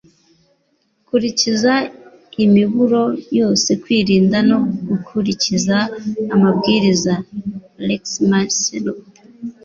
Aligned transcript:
Kurikiza 1.07 1.73
imiburo 2.45 3.03
yose 3.39 3.69
kwirinda 3.83 4.37
no 4.49 4.57
gukurikiza 4.87 5.77
amabwiriza 6.33 7.13
(alexmarcelo) 7.81 8.93